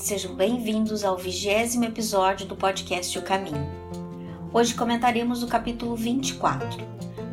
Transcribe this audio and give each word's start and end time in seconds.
sejam 0.00 0.34
bem-vindos 0.34 1.04
ao 1.04 1.18
vigésimo 1.18 1.84
episódio 1.84 2.46
do 2.46 2.56
podcast 2.56 3.18
O 3.18 3.22
Caminho. 3.22 3.68
Hoje 4.50 4.74
comentaremos 4.74 5.42
o 5.42 5.46
capítulo 5.46 5.94
24 5.94 6.78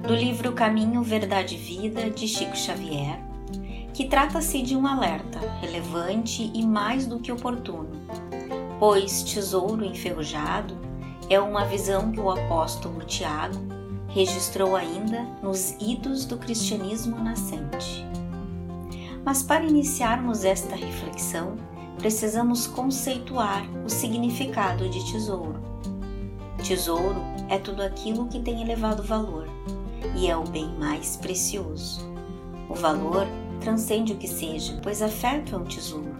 do 0.05 0.13
livro 0.13 0.51
Caminho, 0.51 1.01
Verdade 1.01 1.55
e 1.55 1.57
Vida 1.57 2.09
de 2.09 2.27
Chico 2.27 2.57
Xavier, 2.57 3.19
que 3.93 4.05
trata-se 4.05 4.61
de 4.61 4.75
um 4.75 4.85
alerta 4.85 5.39
relevante 5.61 6.51
e 6.53 6.61
mais 6.65 7.07
do 7.07 7.19
que 7.19 7.31
oportuno, 7.31 7.89
pois 8.77 9.23
tesouro 9.23 9.85
enferrujado 9.85 10.77
é 11.29 11.39
uma 11.39 11.63
visão 11.65 12.11
que 12.11 12.19
o 12.19 12.29
apóstolo 12.29 12.99
Tiago 13.05 13.65
registrou 14.09 14.75
ainda 14.75 15.21
nos 15.41 15.71
idos 15.79 16.25
do 16.25 16.37
cristianismo 16.37 17.17
nascente. 17.17 18.05
Mas 19.23 19.41
para 19.41 19.63
iniciarmos 19.63 20.43
esta 20.43 20.75
reflexão, 20.75 21.55
precisamos 21.97 22.67
conceituar 22.67 23.65
o 23.85 23.89
significado 23.89 24.87
de 24.89 25.11
tesouro. 25.11 25.59
Tesouro 26.63 27.21
é 27.49 27.57
tudo 27.57 27.81
aquilo 27.81 28.27
que 28.27 28.39
tem 28.39 28.61
elevado 28.61 29.03
valor 29.03 29.47
e 30.15 30.27
é 30.27 30.35
o 30.35 30.43
bem 30.43 30.67
mais 30.77 31.15
precioso. 31.17 32.01
O 32.69 32.75
valor 32.75 33.27
transcende 33.61 34.13
o 34.13 34.17
que 34.17 34.27
seja, 34.27 34.79
pois 34.83 35.01
afeto 35.01 35.55
é 35.55 35.57
um 35.57 35.63
tesouro. 35.63 36.15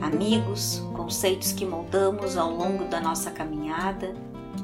Amigos, 0.00 0.82
conceitos 0.94 1.52
que 1.52 1.64
moldamos 1.64 2.36
ao 2.36 2.50
longo 2.50 2.84
da 2.84 3.00
nossa 3.00 3.30
caminhada, 3.30 4.14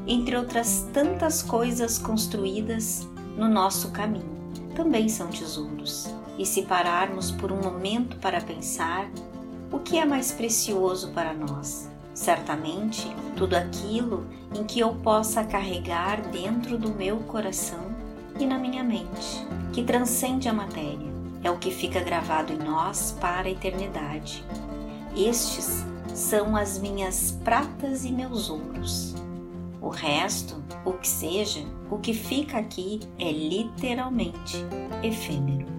entre 0.06 0.36
outras 0.36 0.88
tantas 0.92 1.42
coisas 1.42 1.98
construídas 1.98 3.06
no 3.36 3.48
nosso 3.48 3.90
caminho, 3.90 4.38
também 4.74 5.08
são 5.08 5.28
tesouros 5.28 6.08
e 6.38 6.46
se 6.46 6.62
pararmos 6.62 7.30
por 7.30 7.50
um 7.50 7.60
momento 7.60 8.16
para 8.18 8.40
pensar, 8.40 9.10
o 9.70 9.78
que 9.78 9.98
é 9.98 10.04
mais 10.04 10.32
precioso 10.32 11.10
para 11.12 11.34
nós? 11.34 11.90
Certamente, 12.14 13.06
tudo 13.36 13.54
aquilo 13.54 14.26
em 14.54 14.64
que 14.64 14.80
eu 14.80 14.94
possa 14.94 15.44
carregar 15.44 16.20
dentro 16.30 16.78
do 16.78 16.90
meu 16.90 17.18
coração 17.18 17.94
e 18.40 18.46
na 18.46 18.58
minha 18.58 18.82
mente, 18.82 19.46
que 19.72 19.84
transcende 19.84 20.48
a 20.48 20.52
matéria, 20.52 21.08
é 21.44 21.50
o 21.50 21.58
que 21.58 21.70
fica 21.70 22.00
gravado 22.00 22.52
em 22.52 22.58
nós 22.58 23.16
para 23.20 23.46
a 23.46 23.50
eternidade. 23.50 24.44
Estes 25.16 25.84
são 26.14 26.56
as 26.56 26.78
minhas 26.78 27.38
pratas 27.44 28.04
e 28.04 28.10
meus 28.10 28.50
ouros. 28.50 29.14
O 29.80 29.88
resto, 29.88 30.62
o 30.84 30.92
que 30.94 31.06
seja, 31.06 31.64
o 31.90 31.98
que 31.98 32.12
fica 32.12 32.58
aqui 32.58 33.00
é 33.18 33.30
literalmente 33.30 34.58
efêmero. 35.02 35.77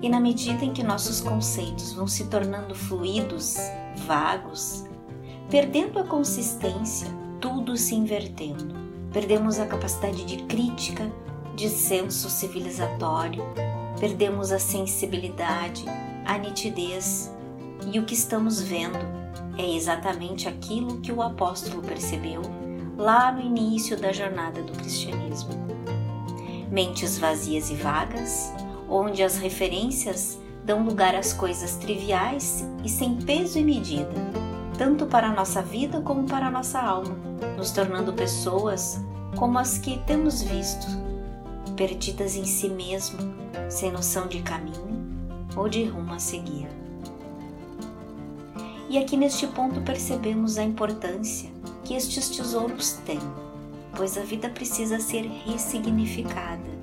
E 0.00 0.08
na 0.08 0.20
medida 0.20 0.64
em 0.64 0.72
que 0.72 0.82
nossos 0.82 1.20
conceitos 1.20 1.92
vão 1.92 2.06
se 2.06 2.26
tornando 2.26 2.74
fluidos, 2.74 3.56
vagos, 4.06 4.84
perdendo 5.50 5.98
a 5.98 6.04
consistência, 6.04 7.08
tudo 7.40 7.76
se 7.76 7.94
invertendo. 7.94 8.74
Perdemos 9.12 9.58
a 9.58 9.66
capacidade 9.66 10.24
de 10.24 10.44
crítica, 10.44 11.10
de 11.56 11.68
senso 11.68 12.30
civilizatório, 12.30 13.42
perdemos 13.98 14.52
a 14.52 14.58
sensibilidade, 14.58 15.84
a 16.24 16.38
nitidez, 16.38 17.32
e 17.92 17.98
o 17.98 18.04
que 18.04 18.14
estamos 18.14 18.60
vendo 18.60 18.98
é 19.56 19.74
exatamente 19.74 20.48
aquilo 20.48 21.00
que 21.00 21.10
o 21.10 21.20
apóstolo 21.20 21.82
percebeu 21.82 22.42
lá 22.96 23.32
no 23.32 23.40
início 23.40 23.96
da 23.98 24.12
jornada 24.12 24.62
do 24.62 24.72
cristianismo. 24.72 25.50
Mentes 26.70 27.18
vazias 27.18 27.70
e 27.70 27.74
vagas, 27.74 28.52
onde 28.88 29.22
as 29.22 29.36
referências 29.36 30.38
dão 30.64 30.84
lugar 30.84 31.14
às 31.14 31.32
coisas 31.32 31.76
triviais 31.76 32.64
e 32.84 32.88
sem 32.88 33.16
peso 33.16 33.58
e 33.58 33.64
medida, 33.64 34.12
tanto 34.76 35.06
para 35.06 35.28
a 35.28 35.32
nossa 35.32 35.62
vida 35.62 36.00
como 36.00 36.26
para 36.26 36.46
a 36.46 36.50
nossa 36.50 36.80
alma, 36.80 37.16
nos 37.56 37.70
tornando 37.70 38.12
pessoas 38.12 39.00
como 39.36 39.58
as 39.58 39.78
que 39.78 39.98
temos 40.06 40.42
visto, 40.42 40.86
perdidas 41.76 42.36
em 42.36 42.44
si 42.44 42.68
mesmo, 42.68 43.18
sem 43.68 43.90
noção 43.90 44.26
de 44.26 44.40
caminho 44.42 44.98
ou 45.56 45.68
de 45.68 45.84
rumo 45.84 46.14
a 46.14 46.18
seguir. 46.18 46.68
E 48.88 48.96
aqui 48.98 49.16
neste 49.16 49.46
ponto 49.46 49.80
percebemos 49.82 50.56
a 50.56 50.64
importância 50.64 51.50
que 51.84 51.94
estes 51.94 52.28
tesouros 52.28 52.92
têm, 53.04 53.20
pois 53.94 54.16
a 54.16 54.22
vida 54.22 54.48
precisa 54.48 54.98
ser 54.98 55.22
ressignificada 55.46 56.78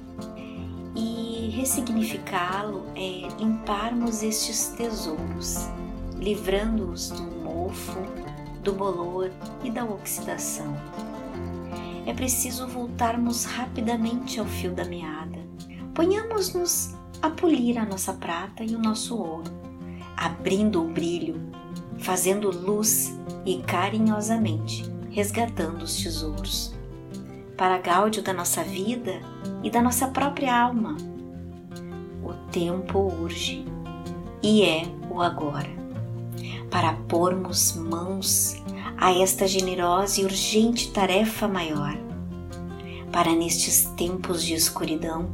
ressignificá-lo 1.66 2.86
é 2.96 3.28
limparmos 3.40 4.22
estes 4.22 4.68
tesouros, 4.78 5.68
livrando-os 6.16 7.09
do 7.09 7.24
mofo, 7.24 8.02
do 8.62 8.72
bolor 8.72 9.31
e 9.64 9.72
da 9.72 9.84
oxidação. 9.84 10.78
É 12.06 12.14
preciso 12.14 12.68
voltarmos 12.68 13.46
rapidamente 13.46 14.40
ao 14.40 14.46
fio 14.46 14.76
da 14.76 14.86
meada. 14.86 15.40
Ponhamos-nos 15.96 16.94
a 17.20 17.31
polir 17.31 17.80
a 17.80 17.86
nossa 17.86 18.14
prata 18.14 18.64
e 18.64 18.76
o 18.76 18.80
nosso 18.80 19.18
ouro, 19.18 19.52
abrindo 20.16 20.84
o 20.84 20.88
brilho, 20.88 21.50
fazendo 21.97 22.52
luz 22.52 23.12
e 23.44 23.58
carinhosamente 23.64 24.86
resgatando 25.09 25.82
os 25.82 25.97
tesouros. 25.97 26.76
Para 27.58 27.80
gáudio 27.80 28.22
da 28.22 28.34
nossa 28.34 28.64
vida 28.64 29.20
e 29.64 29.70
da 29.72 29.82
nossa 29.82 30.09
própria 30.09 30.56
alma, 30.56 30.96
tempo 32.55 32.99
urge 32.99 33.66
e 34.41 34.63
é 34.63 34.83
o 35.11 35.21
agora, 35.21 35.67
para 36.71 36.93
pormos 37.09 37.75
mãos 37.75 38.55
a 38.97 39.11
esta 39.11 39.45
generosa 39.45 40.21
e 40.21 40.23
urgente 40.23 40.89
tarefa 40.93 41.49
maior, 41.49 41.97
para 43.11 43.35
nestes 43.35 43.91
tempos 43.97 44.41
de 44.41 44.53
escuridão 44.53 45.27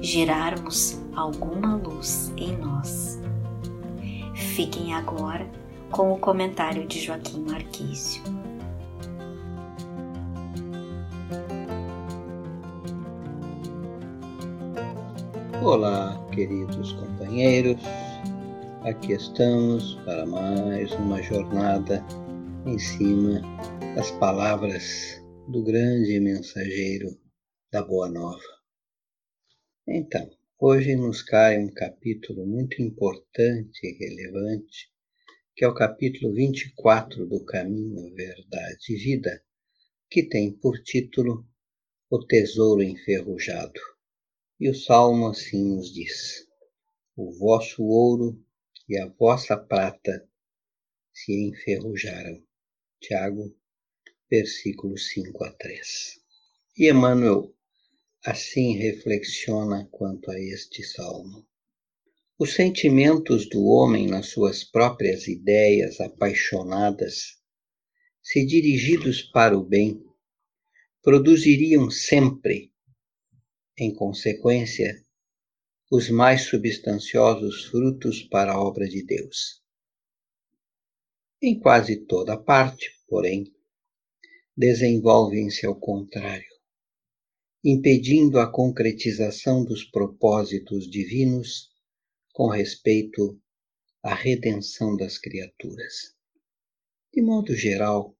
gerarmos 0.00 0.98
alguma 1.14 1.76
luz 1.76 2.32
em 2.36 2.56
nós. 2.56 3.20
Fiquem 4.34 4.94
agora 4.94 5.48
com 5.92 6.12
o 6.12 6.18
comentário 6.18 6.88
de 6.88 6.98
Joaquim 6.98 7.44
Marquício. 7.48 8.20
Olá, 15.62 16.23
queridos 16.34 16.92
companheiros. 16.94 17.80
Aqui 18.82 19.12
estamos 19.12 19.94
para 20.04 20.26
mais 20.26 20.90
uma 20.94 21.22
jornada 21.22 22.04
em 22.66 22.76
cima 22.76 23.40
das 23.94 24.10
palavras 24.12 25.22
do 25.48 25.62
grande 25.62 26.18
mensageiro 26.18 27.16
da 27.70 27.84
Boa 27.84 28.10
Nova. 28.10 28.42
Então, 29.86 30.28
hoje 30.58 30.96
nos 30.96 31.22
cai 31.22 31.56
um 31.56 31.72
capítulo 31.72 32.44
muito 32.44 32.82
importante 32.82 33.80
e 33.84 33.92
relevante, 33.92 34.90
que 35.54 35.64
é 35.64 35.68
o 35.68 35.74
capítulo 35.74 36.34
24 36.34 37.26
do 37.26 37.44
Caminho, 37.44 38.12
Verdade 38.12 38.92
e 38.92 38.96
Vida, 38.96 39.40
que 40.10 40.24
tem 40.24 40.52
por 40.52 40.82
título 40.82 41.46
O 42.10 42.18
Tesouro 42.26 42.82
Enferrujado. 42.82 43.93
E 44.60 44.70
o 44.70 44.74
Salmo 44.74 45.30
assim 45.30 45.74
nos 45.74 45.92
diz: 45.92 46.46
O 47.16 47.32
vosso 47.32 47.82
ouro 47.82 48.40
e 48.88 48.96
a 48.96 49.08
vossa 49.08 49.56
prata 49.56 50.28
se 51.12 51.32
enferrujaram. 51.48 52.40
Tiago, 53.00 53.52
versículos 54.30 55.08
5 55.08 55.44
a 55.44 55.52
3. 55.54 56.20
E 56.78 56.88
Emmanuel 56.88 57.52
assim 58.24 58.76
reflexiona 58.76 59.88
quanto 59.90 60.30
a 60.30 60.40
este 60.40 60.84
salmo. 60.84 61.44
Os 62.38 62.54
sentimentos 62.54 63.48
do 63.48 63.64
homem 63.64 64.06
nas 64.06 64.28
suas 64.28 64.62
próprias 64.62 65.26
ideias 65.26 66.00
apaixonadas, 66.00 67.38
se 68.22 68.46
dirigidos 68.46 69.20
para 69.20 69.58
o 69.58 69.64
bem, 69.64 70.00
produziriam 71.02 71.90
sempre 71.90 72.73
em 73.76 73.92
consequência, 73.92 75.04
os 75.90 76.08
mais 76.08 76.42
substanciosos 76.42 77.64
frutos 77.64 78.22
para 78.22 78.52
a 78.52 78.60
obra 78.60 78.88
de 78.88 79.04
Deus. 79.04 79.60
Em 81.42 81.58
quase 81.58 81.96
toda 82.06 82.36
parte, 82.36 82.88
porém, 83.08 83.52
desenvolvem-se 84.56 85.66
ao 85.66 85.74
contrário, 85.74 86.48
impedindo 87.64 88.38
a 88.38 88.50
concretização 88.50 89.64
dos 89.64 89.82
propósitos 89.82 90.88
divinos 90.88 91.70
com 92.32 92.48
respeito 92.48 93.40
à 94.02 94.14
redenção 94.14 94.96
das 94.96 95.18
criaturas. 95.18 96.14
De 97.12 97.20
modo 97.20 97.54
geral, 97.56 98.16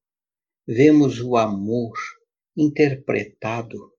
vemos 0.67 1.21
o 1.21 1.37
amor 1.37 1.95
interpretado 2.57 3.94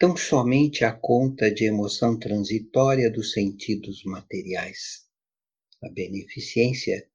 tão 0.00 0.16
somente 0.16 0.82
a 0.82 0.92
conta 0.94 1.52
de 1.52 1.66
emoção 1.66 2.18
transitória 2.18 3.10
dos 3.10 3.32
sentidos 3.32 4.02
materiais. 4.02 5.06
A 5.82 5.90
beneficência 5.90 7.06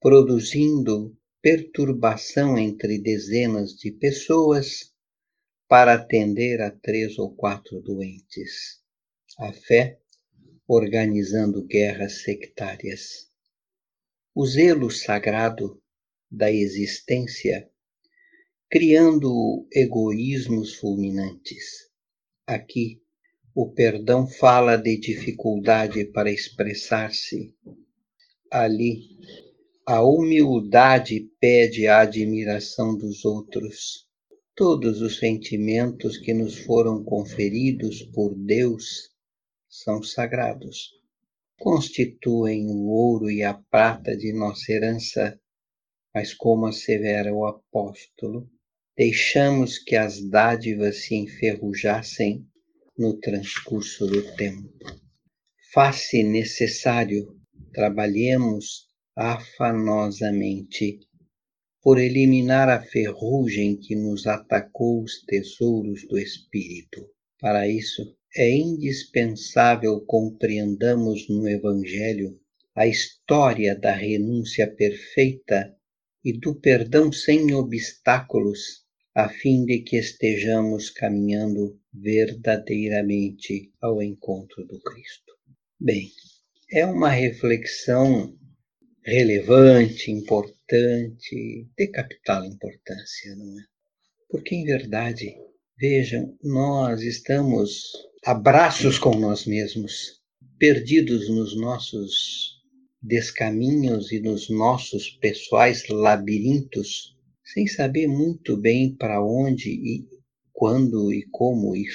produzindo 0.00 1.16
perturbação 1.40 2.58
entre 2.58 2.98
dezenas 2.98 3.76
de 3.76 3.92
pessoas 3.92 4.92
para 5.68 5.94
atender 5.94 6.60
a 6.60 6.72
três 6.72 7.20
ou 7.20 7.36
quatro 7.36 7.80
doentes. 7.80 8.80
A 9.38 9.52
fé 9.52 10.00
organizando 10.66 11.64
guerras 11.64 12.22
sectárias. 12.22 13.30
O 14.34 14.44
zelo 14.44 14.90
sagrado 14.90 15.80
da 16.28 16.50
existência 16.50 17.70
criando 18.68 19.68
egoísmos 19.72 20.74
fulminantes. 20.74 21.91
Aqui, 22.46 23.00
o 23.54 23.70
perdão 23.70 24.26
fala 24.26 24.76
de 24.76 24.96
dificuldade 24.96 26.04
para 26.06 26.30
expressar-se. 26.30 27.54
Ali, 28.50 29.10
a 29.86 30.02
humildade 30.02 31.30
pede 31.38 31.86
a 31.86 32.00
admiração 32.00 32.96
dos 32.96 33.24
outros. 33.24 34.08
Todos 34.56 35.00
os 35.00 35.18
sentimentos 35.18 36.18
que 36.18 36.34
nos 36.34 36.58
foram 36.58 37.04
conferidos 37.04 38.02
por 38.02 38.34
Deus 38.34 39.10
são 39.68 40.02
sagrados. 40.02 40.90
Constituem 41.60 42.66
o 42.66 42.88
ouro 42.88 43.30
e 43.30 43.44
a 43.44 43.54
prata 43.54 44.16
de 44.16 44.32
nossa 44.32 44.72
herança, 44.72 45.40
mas 46.12 46.34
como 46.34 46.66
assevera 46.66 47.32
o 47.32 47.46
apóstolo, 47.46 48.50
deixamos 48.96 49.78
que 49.78 49.96
as 49.96 50.20
dádivas 50.28 51.04
se 51.04 51.14
enferrujassem 51.14 52.46
no 52.96 53.18
transcurso 53.18 54.06
do 54.06 54.22
tempo. 54.36 54.70
Faz-se 55.72 56.22
necessário 56.22 57.40
trabalhemos 57.72 58.86
afanosamente 59.16 61.00
por 61.82 61.98
eliminar 61.98 62.68
a 62.68 62.80
ferrugem 62.80 63.76
que 63.76 63.96
nos 63.96 64.26
atacou 64.26 65.02
os 65.02 65.22
tesouros 65.24 66.06
do 66.06 66.18
espírito. 66.18 67.08
Para 67.40 67.66
isso, 67.66 68.16
é 68.36 68.50
indispensável 68.50 70.00
compreendamos 70.02 71.28
no 71.28 71.48
Evangelho 71.48 72.38
a 72.74 72.86
história 72.86 73.74
da 73.74 73.92
renúncia 73.92 74.72
perfeita 74.72 75.74
e 76.24 76.32
do 76.32 76.54
perdão 76.54 77.12
sem 77.12 77.52
obstáculos, 77.52 78.81
a 79.14 79.28
fim 79.28 79.64
de 79.64 79.80
que 79.80 79.96
estejamos 79.96 80.88
caminhando 80.90 81.78
verdadeiramente 81.92 83.70
ao 83.80 84.02
encontro 84.02 84.66
do 84.66 84.80
Cristo. 84.80 85.32
Bem, 85.78 86.10
é 86.70 86.86
uma 86.86 87.10
reflexão 87.10 88.34
relevante, 89.04 90.10
importante, 90.10 91.68
de 91.76 91.86
capital 91.88 92.44
importância, 92.44 93.36
não 93.36 93.58
é? 93.58 93.64
Porque, 94.30 94.54
em 94.54 94.64
verdade, 94.64 95.36
vejam, 95.78 96.34
nós 96.42 97.02
estamos 97.02 97.92
a 98.24 98.32
braços 98.32 98.98
com 98.98 99.14
nós 99.16 99.44
mesmos, 99.44 100.22
perdidos 100.58 101.28
nos 101.28 101.54
nossos 101.54 102.62
descaminhos 103.02 104.12
e 104.12 104.20
nos 104.20 104.48
nossos 104.48 105.10
pessoais 105.10 105.86
labirintos, 105.88 107.11
sem 107.52 107.66
saber 107.66 108.06
muito 108.06 108.56
bem 108.56 108.96
para 108.96 109.22
onde 109.22 109.68
e 109.70 110.06
quando 110.52 111.12
e 111.12 111.26
como 111.30 111.76
ir. 111.76 111.92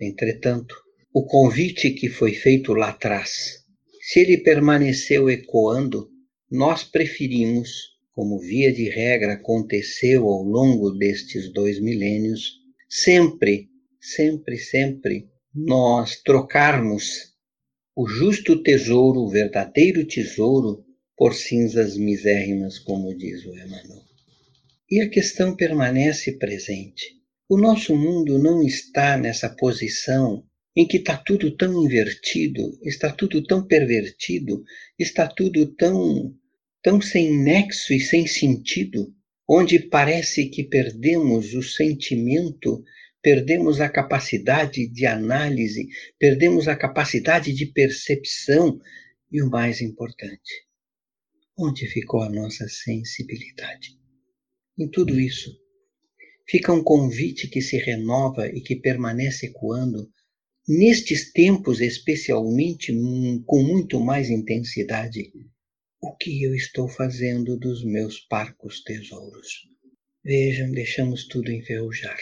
Entretanto, 0.00 0.74
o 1.12 1.26
convite 1.26 1.90
que 1.90 2.08
foi 2.08 2.32
feito 2.32 2.72
lá 2.72 2.88
atrás, 2.88 3.64
se 4.00 4.20
ele 4.20 4.38
permaneceu 4.38 5.28
ecoando, 5.28 6.08
nós 6.50 6.84
preferimos, 6.84 7.70
como 8.12 8.38
via 8.38 8.72
de 8.72 8.88
regra 8.88 9.34
aconteceu 9.34 10.26
ao 10.26 10.42
longo 10.42 10.90
destes 10.90 11.52
dois 11.52 11.80
milênios, 11.80 12.60
sempre, 12.88 13.68
sempre, 14.00 14.56
sempre 14.56 15.28
nós 15.54 16.22
trocarmos 16.22 17.34
o 17.94 18.08
justo 18.08 18.62
tesouro, 18.62 19.20
o 19.20 19.28
verdadeiro 19.28 20.06
tesouro, 20.06 20.84
por 21.16 21.34
cinzas 21.34 21.96
misérrimas, 21.96 22.78
como 22.78 23.16
diz 23.16 23.44
o 23.44 23.54
Emmanuel. 23.54 24.13
E 24.94 25.00
a 25.00 25.10
questão 25.10 25.56
permanece 25.56 26.38
presente. 26.38 27.16
O 27.48 27.58
nosso 27.58 27.96
mundo 27.96 28.38
não 28.38 28.62
está 28.62 29.18
nessa 29.18 29.48
posição 29.48 30.46
em 30.76 30.86
que 30.86 30.98
está 30.98 31.16
tudo 31.16 31.56
tão 31.56 31.84
invertido, 31.84 32.78
está 32.80 33.10
tudo 33.10 33.42
tão 33.44 33.66
pervertido, 33.66 34.62
está 34.96 35.26
tudo 35.26 35.74
tão, 35.74 36.32
tão 36.80 37.00
sem 37.00 37.36
nexo 37.42 37.92
e 37.92 37.98
sem 37.98 38.24
sentido, 38.28 39.12
onde 39.50 39.80
parece 39.80 40.48
que 40.48 40.62
perdemos 40.62 41.54
o 41.54 41.62
sentimento, 41.64 42.80
perdemos 43.20 43.80
a 43.80 43.88
capacidade 43.88 44.86
de 44.86 45.06
análise, 45.06 45.88
perdemos 46.20 46.68
a 46.68 46.76
capacidade 46.76 47.52
de 47.52 47.66
percepção 47.66 48.78
e 49.32 49.42
o 49.42 49.50
mais 49.50 49.80
importante, 49.80 50.68
onde 51.58 51.84
ficou 51.88 52.22
a 52.22 52.30
nossa 52.30 52.68
sensibilidade? 52.68 54.03
Em 54.76 54.88
tudo 54.88 55.20
isso, 55.20 55.56
fica 56.48 56.72
um 56.72 56.82
convite 56.82 57.46
que 57.46 57.62
se 57.62 57.76
renova 57.76 58.48
e 58.48 58.60
que 58.60 58.74
permanece 58.74 59.46
ecoando 59.46 60.10
nestes 60.66 61.32
tempos, 61.32 61.80
especialmente 61.80 62.92
com 63.46 63.62
muito 63.62 64.00
mais 64.00 64.30
intensidade, 64.30 65.30
o 66.00 66.16
que 66.16 66.42
eu 66.42 66.56
estou 66.56 66.88
fazendo 66.88 67.56
dos 67.56 67.84
meus 67.84 68.18
parcos 68.18 68.82
tesouros. 68.82 69.68
Vejam, 70.24 70.72
deixamos 70.72 71.28
tudo 71.28 71.52
enferrujar 71.52 72.18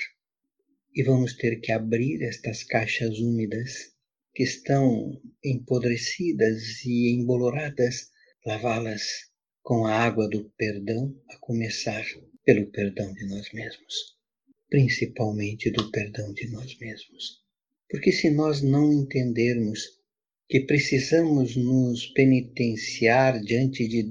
e 0.95 1.03
vamos 1.03 1.35
ter 1.35 1.59
que 1.61 1.73
abrir 1.73 2.23
estas 2.23 2.63
caixas 2.63 3.19
úmidas 3.19 3.93
que 4.35 4.43
estão 4.43 5.19
empodrecidas 5.43 6.85
e 6.85 7.15
emboloradas, 7.15 8.11
lavá-las 8.45 9.03
com 9.63 9.87
a 9.87 9.95
água 9.95 10.29
do 10.29 10.51
perdão, 10.57 11.15
a 11.31 11.39
começar 11.39 12.05
pelo 12.45 12.67
perdão 12.71 13.13
de 13.13 13.27
nós 13.27 13.53
mesmos, 13.53 13.95
principalmente 14.69 15.71
do 15.71 15.91
perdão 15.91 16.33
de 16.33 16.51
nós 16.51 16.77
mesmos. 16.79 17.43
Porque 17.89 18.11
se 18.11 18.31
nós 18.31 18.63
não 18.63 18.93
entendermos 18.93 19.81
que 20.49 20.61
precisamos 20.61 21.57
nos 21.57 22.07
penitenciar 22.09 23.41
diante 23.41 23.87
de 23.87 24.05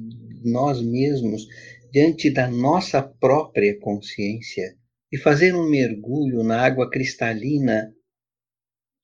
nós 0.44 0.82
mesmos, 0.82 1.48
diante 1.92 2.30
da 2.30 2.50
nossa 2.50 3.02
própria 3.02 3.78
consciência, 3.80 4.76
e 5.12 5.18
fazer 5.18 5.54
um 5.54 5.70
mergulho 5.70 6.42
na 6.42 6.62
água 6.62 6.90
cristalina 6.90 7.94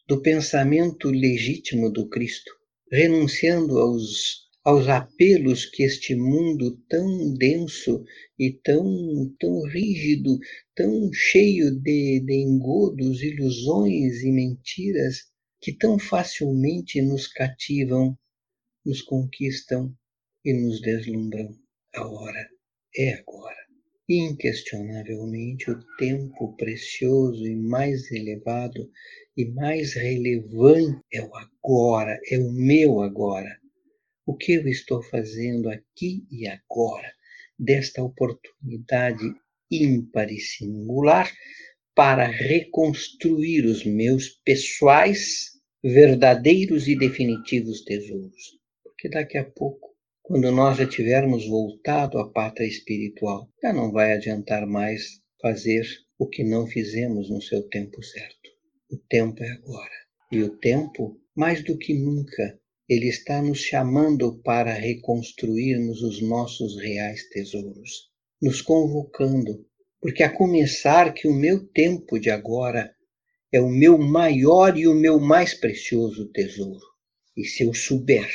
do 0.08 0.22
pensamento 0.22 1.10
legítimo 1.10 1.92
do 1.92 2.08
Cristo, 2.08 2.50
renunciando 2.90 3.78
aos, 3.78 4.47
aos 4.68 4.90
apelos 4.90 5.66
que 5.66 5.84
este 5.84 6.14
mundo 6.14 6.78
tão 6.90 7.34
denso 7.36 8.04
e 8.38 8.52
tão, 8.52 9.34
tão 9.40 9.62
rígido, 9.64 10.38
tão 10.76 11.10
cheio 11.14 11.72
de, 11.80 12.20
de 12.20 12.34
engodos, 12.34 13.24
ilusões 13.24 14.22
e 14.24 14.30
mentiras 14.30 15.20
que 15.62 15.72
tão 15.72 15.98
facilmente 15.98 17.02
nos 17.02 17.28
cativam, 17.28 18.20
nos 18.86 19.02
conquistam 19.02 19.96
e 20.44 20.52
nos 20.52 20.82
deslumbram. 20.82 21.58
A 21.96 22.06
hora 22.06 22.50
é 22.94 23.14
agora. 23.14 23.56
Inquestionavelmente, 24.10 25.72
o 25.72 25.80
tempo 25.98 26.58
precioso 26.58 27.48
e 27.48 27.56
mais 27.56 28.12
elevado 28.12 28.92
e 29.38 29.46
mais 29.46 29.94
relevante 29.94 31.00
é 31.14 31.22
o 31.22 31.34
agora, 31.38 32.20
é 32.30 32.38
o 32.38 32.52
meu 32.52 33.02
agora. 33.02 33.58
O 34.28 34.36
que 34.36 34.54
eu 34.54 34.68
estou 34.68 35.02
fazendo 35.02 35.70
aqui 35.70 36.28
e 36.30 36.48
agora? 36.48 37.18
desta 37.58 38.04
oportunidade 38.04 39.24
ímpar 39.72 40.32
e 40.32 40.40
singular 40.40 41.32
para 41.96 42.28
reconstruir 42.28 43.66
os 43.66 43.84
meus 43.84 44.30
pessoais, 44.46 45.54
verdadeiros 45.84 46.88
e 46.88 46.96
definitivos 46.96 47.84
tesouros. 47.84 48.60
Porque 48.84 49.10
daqui 49.10 49.38
a 49.38 49.44
pouco, 49.44 49.96
quando 50.22 50.52
nós 50.52 50.78
já 50.78 50.88
tivermos 50.88 51.48
voltado 51.48 52.20
à 52.20 52.32
pátria 52.32 52.68
espiritual, 52.68 53.50
já 53.62 53.74
não 53.74 53.92
vai 53.92 54.14
adiantar 54.14 54.68
mais 54.68 55.20
fazer 55.42 55.86
o 56.20 56.28
que 56.28 56.44
não 56.44 56.68
fizemos 56.68 57.30
no 57.30 57.42
seu 57.42 57.68
tempo 57.70 58.04
certo. 58.04 58.50
O 58.92 58.98
tempo 58.98 59.44
é 59.44 59.50
agora. 59.50 59.90
E 60.32 60.44
o 60.44 60.56
tempo, 60.58 61.20
mais 61.36 61.64
do 61.64 61.78
que 61.78 61.94
nunca, 61.94 62.60
ele 62.90 63.08
está 63.08 63.42
nos 63.42 63.60
chamando 63.60 64.38
para 64.44 64.72
reconstruirmos 64.72 66.02
os 66.02 66.22
nossos 66.22 66.78
reais 66.78 67.28
tesouros, 67.30 68.10
nos 68.42 68.62
convocando, 68.62 69.66
porque 70.02 70.24
a 70.24 70.30
começar 70.30 71.14
que 71.14 71.28
o 71.28 71.34
meu 71.34 71.68
tempo 71.68 72.18
de 72.18 72.30
agora 72.30 72.96
é 73.52 73.60
o 73.60 73.70
meu 73.70 73.98
maior 73.98 74.78
e 74.78 74.88
o 74.88 74.94
meu 74.94 75.20
mais 75.20 75.54
precioso 75.54 76.32
tesouro. 76.32 76.86
E 77.36 77.44
se 77.44 77.64
eu 77.64 77.74
souber 77.74 78.30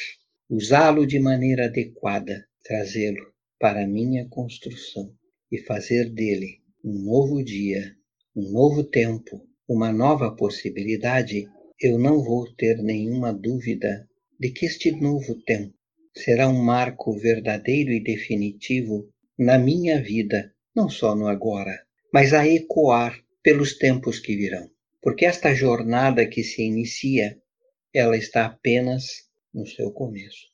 usá-lo 0.50 1.06
de 1.06 1.18
maneira 1.18 1.64
adequada, 1.64 2.46
trazê-lo 2.62 3.32
para 3.58 3.84
a 3.84 3.86
minha 3.86 4.28
construção 4.28 5.14
e 5.50 5.58
fazer 5.58 6.10
dele 6.10 6.60
um 6.84 7.04
novo 7.04 7.42
dia, 7.42 7.96
um 8.36 8.50
novo 8.50 8.84
tempo, 8.84 9.48
uma 9.66 9.92
nova 9.92 10.34
possibilidade, 10.34 11.48
eu 11.80 11.98
não 11.98 12.22
vou 12.22 12.52
ter 12.54 12.82
nenhuma 12.82 13.32
dúvida 13.32 14.06
de 14.42 14.50
que 14.50 14.66
este 14.66 14.90
novo 14.90 15.40
tempo 15.44 15.72
será 16.16 16.48
um 16.48 16.60
marco 16.64 17.16
verdadeiro 17.16 17.92
e 17.92 18.02
definitivo 18.02 19.08
na 19.38 19.56
minha 19.56 20.02
vida, 20.02 20.52
não 20.74 20.88
só 20.88 21.14
no 21.14 21.28
agora, 21.28 21.80
mas 22.12 22.32
a 22.34 22.44
ecoar 22.44 23.16
pelos 23.40 23.78
tempos 23.78 24.18
que 24.18 24.34
virão. 24.34 24.68
Porque 25.00 25.26
esta 25.26 25.54
jornada 25.54 26.26
que 26.26 26.42
se 26.42 26.60
inicia, 26.60 27.38
ela 27.94 28.16
está 28.16 28.46
apenas 28.46 29.04
no 29.54 29.64
seu 29.64 29.92
começo. 29.92 30.48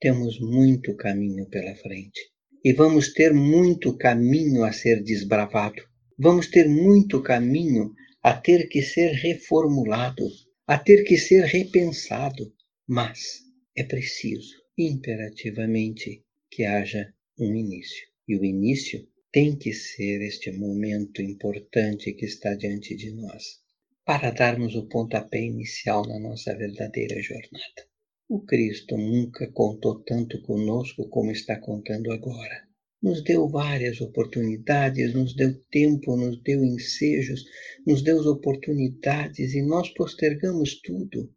Temos 0.00 0.40
muito 0.40 0.96
caminho 0.96 1.46
pela 1.50 1.76
frente 1.76 2.20
e 2.64 2.72
vamos 2.72 3.12
ter 3.12 3.34
muito 3.34 3.98
caminho 3.98 4.64
a 4.64 4.72
ser 4.72 5.02
desbravado. 5.02 5.82
Vamos 6.18 6.46
ter 6.48 6.66
muito 6.70 7.22
caminho 7.22 7.92
a 8.22 8.32
ter 8.32 8.66
que 8.70 8.80
ser 8.80 9.10
reformulado, 9.12 10.24
a 10.66 10.78
ter 10.78 11.04
que 11.04 11.18
ser 11.18 11.44
repensado, 11.44 12.56
mas 12.88 13.42
é 13.76 13.82
preciso, 13.82 14.54
imperativamente, 14.78 16.24
que 16.50 16.64
haja 16.64 17.12
um 17.38 17.54
início. 17.54 18.06
E 18.28 18.36
o 18.36 18.44
início 18.44 19.06
tem 19.32 19.56
que 19.56 19.72
ser 19.72 20.22
este 20.22 20.52
momento 20.52 21.20
importante 21.20 22.12
que 22.12 22.24
está 22.24 22.54
diante 22.54 22.96
de 22.96 23.12
nós, 23.12 23.60
para 24.04 24.30
darmos 24.30 24.74
o 24.76 24.88
pontapé 24.88 25.42
inicial 25.42 26.06
na 26.06 26.18
nossa 26.18 26.56
verdadeira 26.56 27.20
jornada. 27.20 27.86
O 28.28 28.40
Cristo 28.40 28.96
nunca 28.96 29.50
contou 29.52 30.02
tanto 30.04 30.40
conosco 30.42 31.08
como 31.08 31.30
está 31.30 31.60
contando 31.60 32.12
agora. 32.12 32.66
Nos 33.02 33.22
deu 33.22 33.48
várias 33.48 34.00
oportunidades, 34.00 35.12
nos 35.12 35.34
deu 35.34 35.54
tempo, 35.70 36.16
nos 36.16 36.42
deu 36.42 36.64
ensejos, 36.64 37.44
nos 37.86 38.02
deu 38.02 38.18
oportunidades 38.28 39.54
e 39.54 39.62
nós 39.62 39.90
postergamos 39.90 40.80
tudo. 40.80 41.30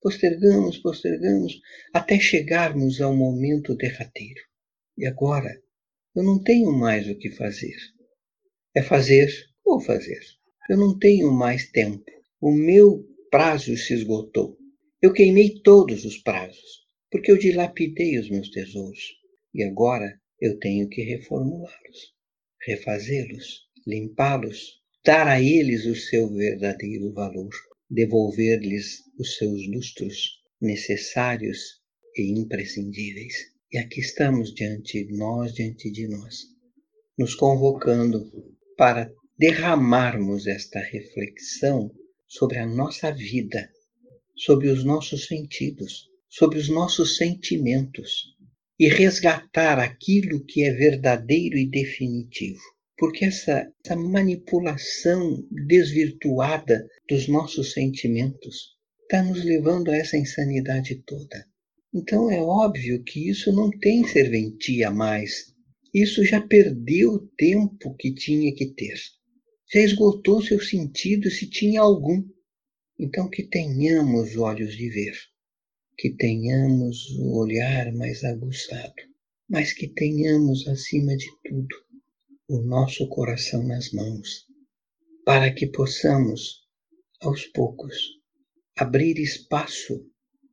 Postergamos, 0.00 0.78
postergamos, 0.78 1.60
até 1.92 2.20
chegarmos 2.20 3.00
ao 3.00 3.16
momento 3.16 3.74
derradeiro. 3.74 4.40
E 4.96 5.04
agora, 5.04 5.60
eu 6.14 6.22
não 6.22 6.40
tenho 6.40 6.70
mais 6.70 7.08
o 7.08 7.16
que 7.16 7.30
fazer. 7.32 7.76
É 8.76 8.80
fazer 8.80 9.28
ou 9.64 9.80
fazer. 9.80 10.20
Eu 10.70 10.76
não 10.76 10.96
tenho 10.96 11.32
mais 11.32 11.68
tempo. 11.72 12.04
O 12.40 12.52
meu 12.52 13.04
prazo 13.28 13.76
se 13.76 13.92
esgotou. 13.92 14.56
Eu 15.02 15.12
queimei 15.12 15.60
todos 15.62 16.04
os 16.04 16.18
prazos, 16.18 16.86
porque 17.10 17.32
eu 17.32 17.36
dilapidei 17.36 18.18
os 18.18 18.30
meus 18.30 18.50
tesouros. 18.50 19.16
E 19.52 19.64
agora 19.64 20.20
eu 20.40 20.60
tenho 20.60 20.88
que 20.88 21.02
reformulá-los, 21.02 22.14
refazê-los, 22.64 23.68
limpá-los, 23.84 24.80
dar 25.04 25.26
a 25.26 25.42
eles 25.42 25.86
o 25.86 25.96
seu 25.96 26.28
verdadeiro 26.32 27.12
valor 27.12 27.50
devolver-lhes 27.90 29.02
os 29.18 29.36
seus 29.36 29.66
lustros 29.68 30.42
necessários 30.60 31.80
e 32.16 32.38
imprescindíveis. 32.38 33.34
E 33.72 33.78
aqui 33.78 34.00
estamos 34.00 34.54
diante 34.54 35.04
de 35.04 35.16
nós, 35.16 35.54
diante 35.54 35.90
de 35.90 36.08
nós, 36.08 36.44
nos 37.18 37.34
convocando 37.34 38.30
para 38.76 39.12
derramarmos 39.38 40.46
esta 40.46 40.80
reflexão 40.80 41.90
sobre 42.26 42.58
a 42.58 42.66
nossa 42.66 43.10
vida, 43.10 43.70
sobre 44.36 44.68
os 44.68 44.84
nossos 44.84 45.26
sentidos, 45.26 46.08
sobre 46.28 46.58
os 46.58 46.68
nossos 46.68 47.16
sentimentos 47.16 48.34
e 48.78 48.88
resgatar 48.88 49.78
aquilo 49.78 50.44
que 50.44 50.62
é 50.62 50.72
verdadeiro 50.72 51.56
e 51.56 51.68
definitivo 51.68 52.77
porque 52.98 53.24
essa, 53.24 53.72
essa 53.84 53.94
manipulação 53.94 55.46
desvirtuada 55.50 56.84
dos 57.08 57.28
nossos 57.28 57.72
sentimentos 57.72 58.76
está 59.02 59.22
nos 59.22 59.42
levando 59.44 59.90
a 59.90 59.96
essa 59.96 60.16
insanidade 60.16 60.96
toda. 61.06 61.46
Então 61.94 62.30
é 62.30 62.40
óbvio 62.40 63.02
que 63.04 63.30
isso 63.30 63.52
não 63.52 63.70
tem 63.70 64.06
serventia 64.06 64.90
mais. 64.90 65.54
Isso 65.94 66.24
já 66.24 66.40
perdeu 66.40 67.12
o 67.12 67.26
tempo 67.36 67.94
que 67.94 68.12
tinha 68.12 68.52
que 68.54 68.66
ter. 68.74 68.98
Já 69.72 69.80
esgotou 69.80 70.42
seu 70.42 70.60
sentido 70.60 71.30
se 71.30 71.48
tinha 71.48 71.80
algum. 71.80 72.22
Então 72.98 73.30
que 73.30 73.44
tenhamos 73.44 74.36
olhos 74.36 74.76
de 74.76 74.90
ver, 74.90 75.16
que 75.96 76.10
tenhamos 76.10 77.10
o 77.16 77.38
olhar 77.38 77.92
mais 77.92 78.24
aguçado, 78.24 78.94
mas 79.48 79.72
que 79.72 79.86
tenhamos, 79.86 80.66
acima 80.66 81.16
de 81.16 81.26
tudo, 81.44 81.76
o 82.50 82.62
nosso 82.62 83.06
coração 83.10 83.62
nas 83.62 83.92
mãos, 83.92 84.46
para 85.22 85.52
que 85.52 85.66
possamos, 85.66 86.66
aos 87.20 87.44
poucos, 87.44 87.94
abrir 88.74 89.18
espaço, 89.18 90.10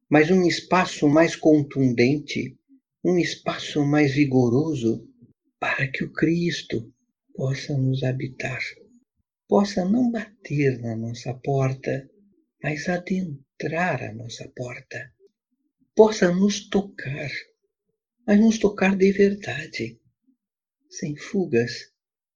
mas 0.09 0.29
um 0.29 0.45
espaço 0.45 1.07
mais 1.07 1.37
contundente, 1.37 2.59
um 3.01 3.17
espaço 3.17 3.85
mais 3.85 4.13
vigoroso, 4.13 5.07
para 5.57 5.89
que 5.89 6.03
o 6.03 6.11
Cristo 6.11 6.93
possa 7.33 7.77
nos 7.77 8.03
habitar, 8.03 8.59
possa 9.47 9.85
não 9.85 10.11
bater 10.11 10.77
na 10.81 10.97
nossa 10.97 11.33
porta, 11.33 12.09
mas 12.61 12.89
adentrar 12.89 14.03
a 14.03 14.13
nossa 14.13 14.51
porta, 14.53 15.13
possa 15.95 16.29
nos 16.29 16.67
tocar, 16.67 17.31
mas 18.27 18.37
nos 18.37 18.59
tocar 18.59 18.97
de 18.97 19.13
verdade 19.13 19.97
sem 20.97 21.15
fugas, 21.17 21.91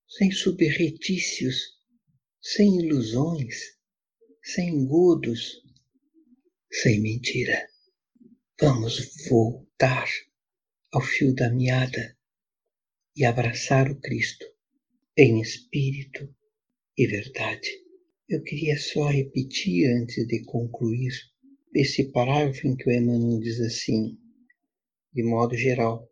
sem 0.08 0.32
subretícios, 0.32 1.78
sem 2.42 2.80
ilusões, 2.80 3.56
sem 4.44 4.70
engodos, 4.70 5.64
sem 6.72 7.00
mentira. 7.00 7.68
Vamos 8.60 9.28
voltar 9.30 10.10
ao 10.92 11.02
fio 11.02 11.34
da 11.34 11.50
meada 11.50 12.18
e 13.16 13.24
abraçar 13.24 13.90
o 13.90 14.00
Cristo 14.02 14.46
em 15.18 15.40
espírito 15.40 16.34
e 16.98 17.08
verdade. 17.08 17.70
Eu 18.28 18.44
queria 18.44 18.78
só 18.78 19.08
repetir 19.08 19.90
antes 19.96 20.28
de 20.28 20.44
concluir 20.44 21.14
esse 21.74 22.12
parágrafo 22.12 22.68
em 22.68 22.76
que 22.76 22.90
o 22.90 22.92
Emmanuel 22.92 23.40
diz 23.40 23.60
assim, 23.62 24.18
de 25.14 25.24
modo 25.24 25.56
geral, 25.56 26.09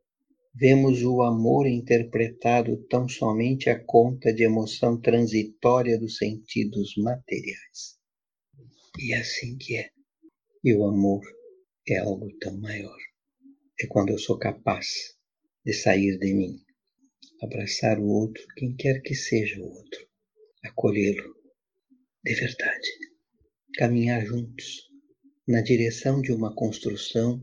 vemos 0.59 1.03
o 1.03 1.21
amor 1.21 1.67
interpretado 1.67 2.77
tão 2.89 3.07
somente 3.07 3.69
a 3.69 3.79
conta 3.79 4.33
de 4.33 4.43
emoção 4.43 4.99
transitória 4.99 5.99
dos 5.99 6.17
sentidos 6.17 6.95
materiais. 6.97 7.99
E 8.97 9.13
é 9.13 9.19
assim 9.19 9.55
que 9.57 9.77
é. 9.77 9.91
E 10.63 10.73
o 10.73 10.83
amor 10.85 11.21
é 11.87 11.99
algo 11.99 12.27
tão 12.39 12.59
maior. 12.59 12.97
É 13.79 13.85
quando 13.85 14.09
eu 14.09 14.17
sou 14.17 14.39
capaz 14.39 15.15
de 15.63 15.73
sair 15.73 16.17
de 16.17 16.33
mim, 16.33 16.59
abraçar 17.43 17.99
o 17.99 18.07
outro, 18.07 18.43
quem 18.55 18.75
quer 18.75 19.01
que 19.01 19.13
seja 19.13 19.61
o 19.61 19.69
outro, 19.69 20.07
acolhê-lo 20.63 21.35
de 22.25 22.33
verdade, 22.33 22.89
caminhar 23.75 24.25
juntos 24.25 24.89
na 25.47 25.61
direção 25.61 26.19
de 26.19 26.31
uma 26.31 26.53
construção 26.55 27.39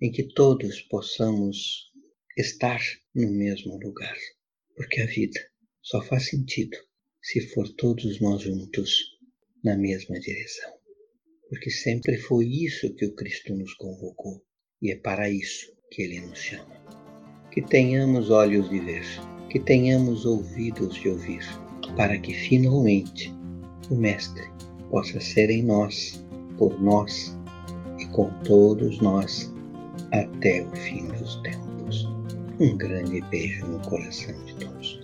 em 0.00 0.12
que 0.12 0.22
todos 0.34 0.82
possamos 0.82 1.93
estar 2.36 2.80
no 3.14 3.30
mesmo 3.30 3.78
lugar. 3.78 4.16
Porque 4.76 5.00
a 5.00 5.06
vida 5.06 5.40
só 5.82 6.02
faz 6.02 6.28
sentido 6.28 6.76
se 7.22 7.40
for 7.48 7.68
todos 7.76 8.20
nós 8.20 8.42
juntos 8.42 8.98
na 9.62 9.76
mesma 9.76 10.18
direção. 10.18 10.72
Porque 11.48 11.70
sempre 11.70 12.18
foi 12.18 12.46
isso 12.46 12.94
que 12.94 13.06
o 13.06 13.14
Cristo 13.14 13.54
nos 13.54 13.74
convocou 13.74 14.42
e 14.82 14.90
é 14.90 14.96
para 14.96 15.30
isso 15.30 15.72
que 15.90 16.02
ele 16.02 16.20
nos 16.20 16.38
chama. 16.38 16.74
Que 17.52 17.62
tenhamos 17.62 18.30
olhos 18.30 18.68
de 18.68 18.80
ver, 18.80 19.04
que 19.48 19.60
tenhamos 19.60 20.26
ouvidos 20.26 20.94
de 20.96 21.08
ouvir, 21.08 21.44
para 21.96 22.18
que 22.18 22.34
finalmente 22.34 23.32
o 23.90 23.94
Mestre 23.94 24.44
possa 24.90 25.20
ser 25.20 25.50
em 25.50 25.62
nós, 25.62 26.24
por 26.58 26.82
nós 26.82 27.36
e 27.98 28.06
com 28.06 28.28
todos 28.42 28.98
nós 29.00 29.52
até 30.12 30.62
o 30.62 30.76
fim 30.76 31.06
dos 31.08 31.36
tempos. 31.42 31.73
Um 32.60 32.76
grande 32.76 33.20
beijo 33.22 33.66
no 33.66 33.80
coração 33.80 34.32
de 34.44 34.54
todos. 34.54 35.00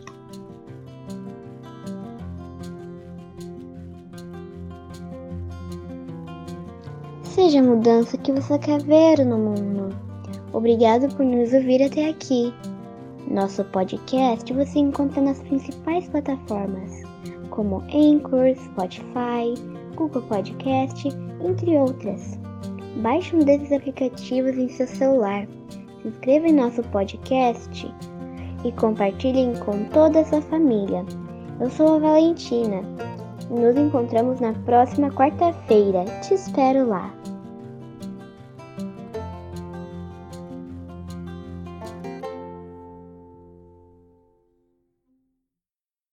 Seja 7.25 7.59
a 7.59 7.63
mudança 7.63 8.17
que 8.19 8.31
você 8.31 8.57
quer 8.57 8.81
ver 8.85 9.27
no 9.27 9.37
mundo. 9.37 9.89
Obrigado 10.53 11.13
por 11.17 11.27
nos 11.27 11.53
ouvir 11.53 11.83
até 11.83 12.11
aqui. 12.11 12.55
Nosso 13.29 13.65
podcast 13.65 14.53
você 14.53 14.79
encontra 14.79 15.21
nas 15.21 15.41
principais 15.43 16.09
plataformas, 16.09 17.03
como 17.51 17.83
Anchor, 17.93 18.55
Spotify, 18.65 19.55
Google 19.97 20.23
Podcast, 20.23 21.09
entre 21.45 21.77
outras. 21.77 22.39
Baixe 23.03 23.35
um 23.35 23.41
desses 23.41 23.73
aplicativos 23.73 24.57
em 24.57 24.69
seu 24.69 24.87
celular 24.87 25.49
se 26.01 26.09
inscreva 26.09 26.49
em 26.49 26.53
nosso 26.53 26.83
podcast 26.85 27.95
e 28.65 28.73
compartilhem 28.73 29.55
com 29.57 29.85
toda 29.85 30.21
a 30.21 30.25
sua 30.25 30.43
família. 30.43 31.05
Eu 31.61 31.71
sou 31.71 31.97
a 31.97 31.99
Valentina. 31.99 32.83
Nos 33.51 33.77
encontramos 33.77 34.41
na 34.41 34.53
próxima 34.65 35.11
quarta-feira. 35.11 36.05
Te 36.23 36.35
espero 36.35 36.89
lá. 36.89 37.13